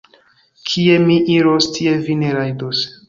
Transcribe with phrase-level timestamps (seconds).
[0.69, 2.83] Kie mi iros, tie vi ne rajdos.